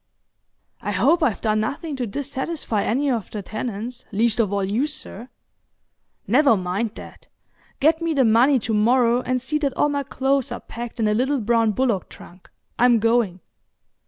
"I 0.81 0.93
hope 0.93 1.21
I've 1.21 1.41
done 1.41 1.59
nothing 1.59 1.95
to 1.97 2.07
dissatisfy 2.07 2.81
any 2.81 3.11
of 3.11 3.29
the 3.29 3.43
tenants, 3.43 4.03
least 4.11 4.39
of 4.39 4.51
all 4.51 4.63
you, 4.63 4.87
sir." 4.87 5.29
"Never 6.25 6.57
mind 6.57 6.95
that. 6.95 7.27
Get 7.79 8.01
me 8.01 8.15
the 8.15 8.25
money 8.25 8.57
to 8.57 8.73
morrow, 8.73 9.21
and 9.21 9.39
see 9.39 9.59
that 9.59 9.77
all 9.77 9.89
my 9.89 10.01
clothes 10.01 10.51
are 10.51 10.59
packed 10.61 10.97
in 10.97 11.05
the 11.05 11.13
little 11.13 11.39
brown 11.39 11.73
bullock 11.73 12.09
trunk. 12.09 12.49
I'm 12.79 12.97
going." 12.97 13.41